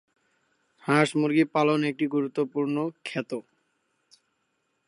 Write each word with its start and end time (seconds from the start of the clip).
হাঁস-মুরগী 0.83 1.45
পালন 1.53 1.79
একটি 1.83 2.05
গুরুত্বপূর্ণ 2.07 2.75
খাত। 3.05 3.31